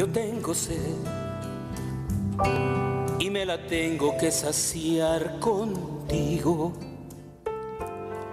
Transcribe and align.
yo 0.00 0.08
tengo 0.08 0.54
sed 0.54 0.96
y 3.18 3.28
me 3.28 3.44
la 3.44 3.66
tengo 3.66 4.16
que 4.16 4.30
saciar 4.30 5.38
contigo. 5.40 6.72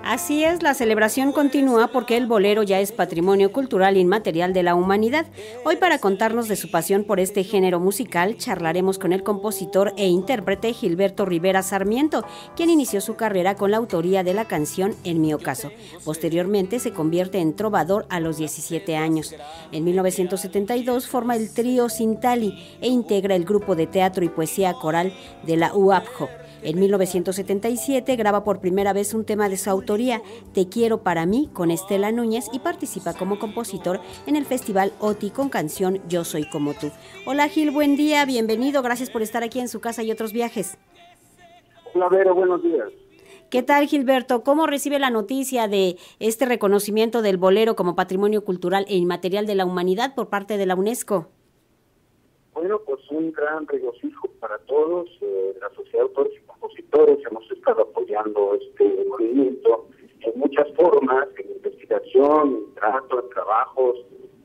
Así 0.08 0.46
es, 0.46 0.64
la 0.64 0.74
celebración 0.74 1.34
continúa 1.34 1.88
porque 1.88 2.16
el 2.16 2.28
bolero 2.28 2.64
ya 2.64 2.80
es 2.80 2.94
patrimonio 2.94 3.52
cultural 3.52 3.98
inmaterial 3.98 4.54
de 4.54 4.64
la 4.64 4.74
humanidad. 4.74 5.26
Hoy 5.66 5.76
para 5.76 6.00
contarnos 6.00 6.48
de 6.48 6.56
su 6.56 6.72
pasión 6.72 7.04
por 7.04 7.20
este 7.20 7.44
género 7.44 7.82
musical, 7.82 8.38
charlaremos 8.38 9.00
con 9.00 9.12
el 9.12 9.22
compositor 9.22 9.94
e 9.98 10.08
intérprete 10.08 10.72
Gilberto 10.72 11.26
Rivera 11.26 11.62
Sarmiento, 11.62 12.26
quien 12.56 12.70
inició 12.70 13.02
su 13.02 13.18
carrera 13.18 13.56
con 13.56 13.72
la 13.72 13.78
autoría 13.78 14.24
de 14.24 14.34
la 14.34 14.46
canción 14.46 14.96
En 15.04 15.20
mi 15.20 15.34
ocaso. 15.34 15.72
Posteriormente 16.06 16.80
se 16.80 16.94
convierte 16.94 17.40
en 17.40 17.54
trovador 17.54 18.06
a 18.08 18.22
los 18.22 18.38
17 18.38 18.96
años. 18.96 19.36
En 19.74 19.84
1972 19.84 21.06
forma 21.06 21.36
el 21.36 21.54
trío 21.54 21.90
Sintali 21.90 22.78
e 22.80 22.88
integra 22.88 23.36
el 23.36 23.44
grupo 23.44 23.76
de 23.76 23.88
teatro 23.88 24.24
y 24.24 24.30
poesía 24.30 24.72
coral 24.72 25.12
de 25.46 25.58
la 25.58 25.76
UAPJO. 25.76 26.47
En 26.64 26.80
1977 26.80 28.16
graba 28.16 28.44
por 28.44 28.60
primera 28.60 28.92
vez 28.92 29.14
un 29.14 29.26
tema 29.26 29.48
de 29.48 29.58
su 29.58 29.70
autoría, 29.70 30.22
Te 30.54 30.68
quiero 30.68 31.04
para 31.04 31.26
mí, 31.26 31.50
con 31.54 31.70
Estela 31.70 32.12
Núñez 32.12 32.48
y 32.52 32.60
participa 32.60 33.14
como 33.14 33.38
compositor 33.38 34.00
en 34.26 34.36
el 34.36 34.46
Festival 34.46 34.92
OTI 35.00 35.30
con 35.30 35.50
canción 35.50 36.02
Yo 36.08 36.24
soy 36.24 36.50
como 36.50 36.74
tú. 36.74 36.92
Hola 37.26 37.48
Gil, 37.48 37.72
buen 37.72 37.96
día, 37.96 38.26
bienvenido, 38.26 38.82
gracias 38.82 39.10
por 39.10 39.22
estar 39.22 39.44
aquí 39.44 39.60
en 39.60 39.68
su 39.68 39.80
casa 39.80 40.02
y 40.04 40.12
otros 40.12 40.34
viajes. 40.34 40.78
Hola 41.94 42.10
Vero, 42.10 42.34
buenos 42.34 42.62
días. 42.64 42.90
¿Qué 43.50 43.64
tal 43.64 43.88
Gilberto? 43.88 44.44
¿Cómo 44.44 44.68
recibe 44.68 45.00
la 45.00 45.10
noticia 45.10 45.68
de 45.68 45.98
este 46.20 46.46
reconocimiento 46.46 47.22
del 47.22 47.38
bolero 47.38 47.76
como 47.76 47.96
patrimonio 47.96 48.44
cultural 48.44 48.86
e 48.90 48.98
inmaterial 48.98 49.46
de 49.46 49.56
la 49.56 49.66
humanidad 49.66 50.16
por 50.16 50.28
parte 50.28 50.58
de 50.58 50.66
la 50.66 50.76
UNESCO? 50.76 51.30
Bueno, 52.58 52.82
pues 52.88 53.00
un 53.12 53.32
gran 53.34 53.68
regocijo 53.68 54.28
para 54.40 54.58
todos. 54.66 55.08
Eh, 55.22 55.54
la 55.62 55.70
Sociedad 55.76 56.00
de 56.00 56.10
Autores 56.10 56.34
y 56.42 56.48
Compositores 56.48 57.20
hemos 57.30 57.52
estado 57.52 57.84
apoyando 57.84 58.56
este 58.56 59.06
movimiento 59.08 59.88
en 60.22 60.40
muchas 60.40 60.68
formas, 60.74 61.28
en 61.38 61.52
investigación, 61.52 62.56
en 62.56 62.74
trato, 62.74 63.22
en 63.22 63.30
trabajos, 63.30 63.98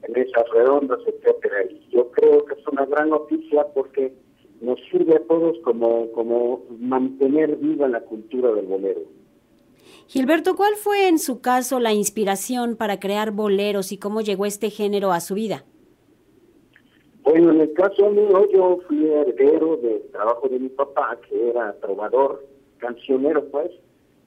en 0.02 0.12
mesas 0.12 0.44
redondas, 0.52 0.98
etcétera. 1.06 1.64
Y 1.70 1.88
yo 1.88 2.10
creo 2.10 2.44
que 2.44 2.52
es 2.52 2.68
una 2.68 2.84
gran 2.84 3.08
noticia 3.08 3.66
porque 3.72 4.12
nos 4.60 4.78
sirve 4.90 5.16
a 5.16 5.26
todos 5.26 5.56
como, 5.64 6.12
como 6.12 6.66
mantener 6.68 7.56
viva 7.56 7.88
la 7.88 8.02
cultura 8.02 8.52
del 8.52 8.66
bolero. 8.66 9.00
Gilberto, 10.08 10.54
¿cuál 10.54 10.74
fue 10.76 11.08
en 11.08 11.18
su 11.18 11.40
caso 11.40 11.80
la 11.80 11.94
inspiración 11.94 12.76
para 12.76 13.00
crear 13.00 13.30
boleros 13.30 13.90
y 13.90 13.96
cómo 13.96 14.20
llegó 14.20 14.44
este 14.44 14.68
género 14.68 15.12
a 15.12 15.20
su 15.20 15.32
vida? 15.32 15.64
Bueno, 17.22 17.52
en 17.52 17.60
el 17.60 17.72
caso 17.74 18.10
mío, 18.10 18.48
yo 18.52 18.80
fui 18.88 19.06
heredero 19.06 19.76
del 19.76 20.02
trabajo 20.10 20.48
de 20.48 20.58
mi 20.58 20.68
papá, 20.70 21.18
que 21.28 21.50
era 21.50 21.72
trovador, 21.80 22.44
cancionero, 22.78 23.44
pues, 23.44 23.70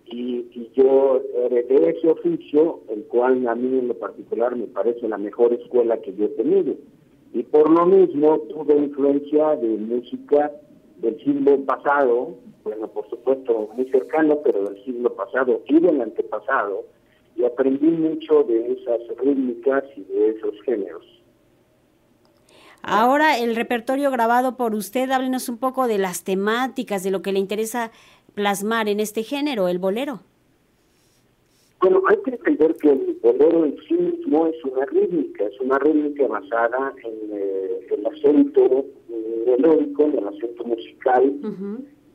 y, 0.06 0.70
yo 0.76 1.22
heredé 1.36 1.90
ese 1.90 2.10
oficio, 2.10 2.82
el 2.90 3.04
cual 3.06 3.48
a 3.48 3.56
mí 3.56 3.80
en 3.80 3.90
lo 3.90 3.96
particular 3.96 4.56
me 4.56 4.68
parece 4.68 5.08
la 5.10 5.18
mejor 5.18 5.54
escuela 5.54 5.98
que 6.02 6.14
yo 6.16 6.26
he 6.26 6.30
tenido. 6.30 6.76
Y 7.34 7.44
por 7.44 7.70
lo 7.70 7.86
mismo 7.86 8.40
tuve 8.50 8.76
influencia 8.78 9.58
de 9.58 9.68
música 9.68 10.52
del 10.98 11.18
siglo 11.20 11.60
pasado, 11.66 12.36
bueno, 12.64 12.88
por 12.88 13.10
supuesto 13.10 13.70
muy 13.76 13.90
cercano, 13.90 14.40
pero 14.44 14.64
del 14.70 14.84
siglo 14.86 15.14
pasado 15.14 15.62
y 15.68 15.80
del 15.80 16.00
antepasado, 16.00 16.86
y 17.36 17.44
aprendí 17.44 17.88
mucho 17.88 18.44
de 18.44 18.72
esas 18.72 19.02
rítmicas 19.18 19.84
y 19.98 20.04
de 20.04 20.30
esos 20.30 20.62
géneros. 20.62 21.25
Ahora 22.88 23.40
el 23.40 23.56
repertorio 23.56 24.12
grabado 24.12 24.58
por 24.58 24.76
usted, 24.76 25.10
háblenos 25.10 25.50
un 25.50 25.58
poco 25.58 25.88
de 25.88 25.98
las 25.98 26.24
temáticas, 26.24 27.04
de 27.04 27.10
lo 27.10 27.24
que 27.24 27.32
le 27.32 27.40
interesa 27.40 27.92
plasmar 28.36 28.88
en 28.88 29.00
este 29.00 29.24
género, 29.24 29.68
el 29.68 29.80
bolero. 29.80 30.20
Bueno, 31.82 32.04
hay 32.08 32.18
que 32.18 32.32
entender 32.32 32.76
que 32.76 32.90
el 32.90 33.18
bolero 33.24 33.66
en 33.66 33.76
sí 33.88 33.96
mismo 33.96 34.46
es 34.46 34.64
una 34.64 34.86
rítmica, 34.86 35.46
es 35.46 35.60
una 35.62 35.80
rítmica 35.80 36.28
basada 36.28 36.94
en 37.04 37.14
eh, 37.34 37.88
el 37.90 38.06
acento 38.06 38.86
melódico, 39.48 40.04
en 40.04 40.20
el 40.20 40.28
acento 40.28 40.64
musical, 40.66 41.34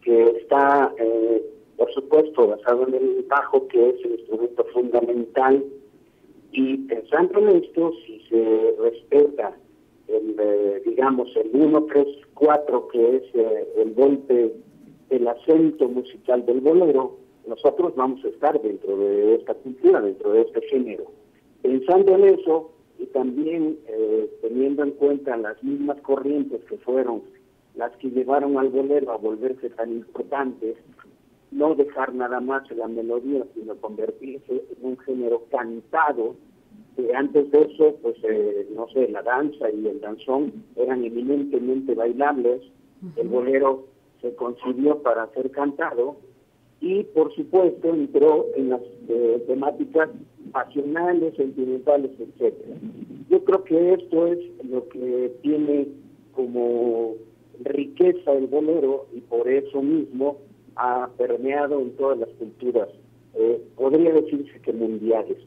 que 0.03 0.23
está, 0.41 0.95
eh, 0.99 1.43
por 1.79 1.93
supuesto, 1.93 2.47
basado 2.47 2.87
en 2.87 2.95
el 2.95 3.27
bajo, 3.29 3.67
que 3.67 3.91
es 3.91 4.05
el 4.05 4.21
instrumento 4.21 4.65
fundamental. 4.73 5.65
Y 6.53 6.77
pensando 6.77 7.41
en 7.41 7.57
esto, 7.57 7.93
si 8.07 8.21
se 8.29 8.75
respeta 8.81 9.57
el, 10.11 10.37
eh, 10.39 10.83
digamos, 10.85 11.29
el 11.37 11.51
1, 11.53 11.87
3, 11.87 12.07
4, 12.35 12.89
que 12.89 13.17
es 13.17 13.23
eh, 13.35 13.69
el 13.79 13.95
golpe, 13.95 14.53
el 15.11 15.29
acento 15.29 15.89
musical 15.89 16.45
del 16.47 16.61
bolero, 16.61 17.17
nosotros 17.47 17.95
vamos 17.97 18.25
a 18.25 18.29
estar 18.29 18.61
dentro 18.61 18.97
de 18.97 19.37
esta 19.37 19.55
cultura, 19.55 20.01
dentro 20.01 20.33
de 20.33 20.43
este 20.43 20.61
género. 20.63 21.05
Pensando 21.63 22.15
en 22.15 22.25
eso 22.25 22.71
y 22.99 23.07
también 23.07 23.79
eh, 23.87 24.31
teniendo 24.43 24.83
en 24.85 24.93
cuenta 24.93 25.37
las 25.37 25.63
mismas 25.63 26.01
corrientes 26.03 26.63
que 26.65 26.77
fueron 26.79 27.23
las 27.75 27.97
que 27.97 28.11
llevaron 28.11 28.59
al 28.59 28.69
bolero 28.69 29.13
a 29.13 29.17
volverse 29.17 29.71
tan 29.71 29.93
importantes, 29.93 30.77
no 31.51 31.75
dejar 31.75 32.15
nada 32.15 32.41
más 32.41 32.71
la 32.71 32.89
melodía, 32.89 33.45
sino 33.55 33.77
convertirse 33.77 34.65
en 34.77 34.87
un 34.87 34.99
género 34.99 35.45
cantado 35.51 36.37
antes 37.15 37.51
de 37.51 37.63
eso, 37.63 37.97
pues, 38.03 38.17
eh, 38.23 38.67
no 38.75 38.89
sé, 38.89 39.09
la 39.09 39.23
danza 39.23 39.71
y 39.71 39.87
el 39.87 40.01
danzón 40.01 40.53
eran 40.77 41.05
eminentemente 41.05 41.95
bailables, 41.95 42.63
el 43.17 43.29
bolero 43.29 43.87
se 44.21 44.35
concibió 44.35 45.03
para 45.03 45.27
ser 45.33 45.51
cantado 45.51 46.17
y, 46.81 47.05
por 47.05 47.35
supuesto, 47.35 47.89
entró 47.89 48.47
en 48.57 48.71
las 48.71 48.83
eh, 49.09 49.43
temáticas 49.47 50.11
pasionales, 50.53 51.35
sentimentales, 51.37 52.11
etcétera. 52.19 52.77
Yo 53.29 53.45
creo 53.45 53.65
que 53.65 53.93
esto 53.95 54.27
es 54.27 54.39
lo 54.65 54.89
que 54.89 55.33
tiene 55.43 55.89
como 56.33 57.15
riqueza 57.65 58.33
el 58.33 58.47
bolero 58.47 59.07
y 59.15 59.21
por 59.21 59.49
eso 59.49 59.83
mismo 59.83 60.39
ha 60.77 61.09
permeado 61.17 61.81
en 61.81 61.91
todas 61.97 62.19
las 62.19 62.29
culturas, 62.31 62.89
eh, 63.35 63.63
podría 63.77 64.13
decirse 64.15 64.61
que 64.63 64.73
mundiales. 64.73 65.39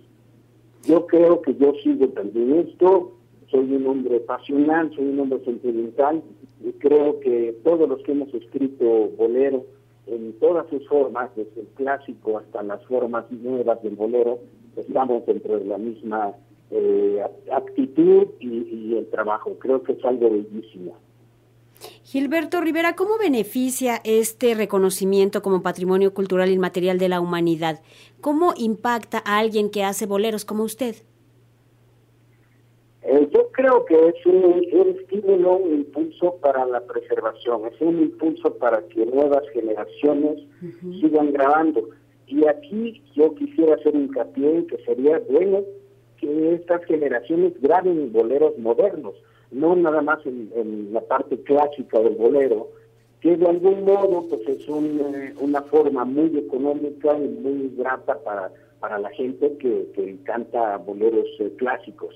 Yo 0.84 1.08
creo 1.08 1.42
que 1.42 1.56
yo 1.56 1.74
sigo 1.82 2.10
también 2.10 2.68
esto, 2.68 3.14
soy 3.50 3.74
un 3.74 3.88
hombre 3.88 4.20
pasional, 4.20 4.92
soy 4.96 5.06
un 5.06 5.20
hombre 5.22 5.40
sentimental 5.46 6.22
y 6.64 6.72
creo 6.74 7.20
que 7.20 7.58
todos 7.64 7.88
los 7.88 8.02
que 8.04 8.12
hemos 8.12 8.34
escrito 8.34 9.10
bolero 9.18 9.66
en 10.08 10.34
todas 10.40 10.68
sus 10.70 10.86
formas, 10.88 11.30
desde 11.36 11.62
el 11.62 11.68
clásico 11.76 12.38
hasta 12.38 12.62
las 12.64 12.84
formas 12.86 13.32
nuevas 13.32 13.82
del 13.82 13.96
bolero, 13.96 14.40
estamos 14.76 15.26
dentro 15.26 15.58
de 15.58 15.66
la 15.66 15.78
misma 15.78 16.34
eh, 16.72 17.24
actitud 17.52 18.28
y 18.40 18.96
el 18.96 19.08
trabajo. 19.10 19.56
Creo 19.60 19.84
que 19.84 19.94
es 19.94 20.04
algo 20.04 20.30
bellísimo. 20.30 20.96
Gilberto 22.14 22.62
Rivera, 22.62 22.96
¿cómo 22.96 23.18
beneficia 23.18 24.00
este 24.04 24.54
reconocimiento 24.54 25.42
como 25.42 25.64
patrimonio 25.64 26.14
cultural 26.14 26.52
inmaterial 26.52 27.00
de 27.00 27.10
la 27.10 27.20
humanidad? 27.20 27.82
¿Cómo 28.22 28.54
impacta 28.56 29.18
a 29.26 29.40
alguien 29.40 29.72
que 29.72 29.84
hace 29.84 30.06
boleros 30.06 30.46
como 30.46 30.62
usted? 30.62 30.94
Eh, 33.02 33.28
yo 33.34 33.50
creo 33.50 33.84
que 33.86 33.96
es 33.96 34.26
un, 34.28 34.96
estímulo, 34.96 35.56
un 35.56 35.74
impulso 35.74 36.36
para 36.40 36.68
la 36.68 36.82
preservación, 36.82 37.64
es 37.66 37.82
un 37.82 38.00
impulso 38.04 38.54
para 38.60 38.84
que 38.90 39.08
nuevas 39.08 39.50
generaciones 39.52 40.38
sigan 41.02 41.34
grabando. 41.34 41.90
Y 42.28 42.46
aquí 42.46 43.02
yo 43.16 43.34
quisiera 43.34 43.74
hacer 43.74 43.96
hincapié 43.96 44.58
en 44.58 44.68
que 44.68 44.78
sería 44.86 45.18
bueno 45.32 45.64
que 46.24 46.54
estas 46.54 46.86
generaciones 46.86 47.52
graben 47.62 48.14
boleros 48.14 48.58
modernos, 48.58 49.14
no 49.52 49.76
nada 49.76 50.02
más 50.02 50.26
en, 50.26 50.94
la 50.94 51.02
parte 51.02 51.38
clásica 51.44 52.00
del 52.00 52.16
bolero, 52.16 52.70
que 53.20 53.36
de 53.36 53.46
algún 53.46 53.84
modo 53.84 54.26
pues 54.30 54.42
es 54.48 54.66
eh, 54.70 55.34
una 55.40 55.62
forma 55.64 56.06
muy 56.06 56.38
económica 56.38 57.18
y 57.18 57.28
muy 57.28 57.74
grata 57.76 58.18
para, 58.24 58.52
para 58.80 59.00
la 59.00 59.10
gente 59.10 59.58
que, 59.58 59.92
que 59.94 60.18
canta 60.24 60.78
boleros 60.78 61.28
eh, 61.40 61.52
clásicos. 61.58 62.16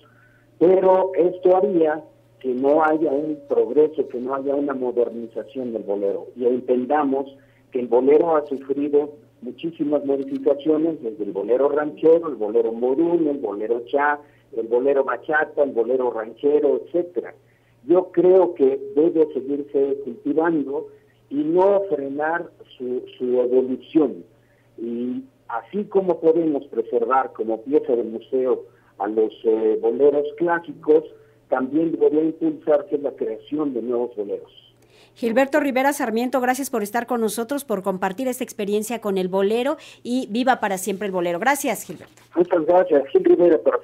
Pero 0.58 1.12
esto 1.16 1.58
haría 1.58 2.02
que 2.40 2.54
no 2.54 2.84
haya 2.84 3.12
un 3.12 3.38
progreso, 3.50 4.08
que 4.08 4.20
no 4.20 4.36
haya 4.36 4.56
una 4.56 4.74
modernización 4.74 5.74
del 5.74 5.84
bolero. 5.84 6.28
Y 6.38 6.46
entendamos 6.46 7.36
que 7.72 7.82
el 7.82 7.88
bolero 7.88 8.38
ha 8.38 8.46
sufrido 8.46 9.12
muchísimas 9.42 10.04
modificaciones, 10.06 11.02
desde 11.02 11.24
el 11.24 11.32
bolero 11.32 11.70
ranchero, 11.70 12.28
el 12.28 12.36
bolero 12.36 12.72
morún, 12.72 13.28
el 13.28 13.38
bolero 13.38 13.84
cha, 13.88 14.20
el 14.56 14.68
bolero 14.68 15.04
bachata, 15.04 15.64
el 15.64 15.72
bolero 15.72 16.12
ranchero, 16.12 16.82
etcétera. 16.84 17.34
Yo 17.86 18.12
creo 18.12 18.54
que 18.56 18.80
debe 18.96 19.32
seguirse 19.34 19.98
cultivando 20.04 20.88
y 21.30 21.36
no 21.36 21.82
frenar 21.90 22.50
su, 22.78 23.04
su 23.18 23.40
evolución. 23.40 24.24
Y 24.78 25.24
así 25.48 25.86
como 25.86 26.20
podemos 26.20 26.66
preservar 26.68 27.34
como 27.34 27.62
pieza 27.62 27.96
del 27.96 28.08
museo 28.08 28.66
a 28.98 29.08
los 29.08 29.34
eh, 29.44 29.78
boleros 29.82 30.28
clásicos, 30.38 31.04
también 31.50 31.92
debería 31.92 32.24
impulsarse 32.24 32.98
la 32.98 33.12
creación 33.12 33.74
de 33.74 33.82
nuevos 33.82 34.16
boleros. 34.16 34.67
Gilberto 35.16 35.60
Rivera 35.60 35.94
Sarmiento, 35.94 36.40
gracias 36.42 36.70
por 36.70 36.84
estar 36.84 37.08
con 37.08 37.22
nosotros, 37.22 37.66
por 37.66 37.84
compartir 37.84 38.28
esta 38.28 38.44
experiencia 38.44 39.00
con 39.02 39.18
el 39.18 39.28
bolero 39.28 39.78
y 40.04 40.28
viva 40.30 40.60
para 40.60 40.78
siempre 40.78 41.08
el 41.08 41.12
bolero. 41.12 41.40
Gracias, 41.40 41.84
Gilberto. 41.84 42.22
Muchas 42.36 42.66
gracias, 42.66 43.08
Gil 43.10 43.24
Rivera, 43.24 43.58
para. 43.60 43.78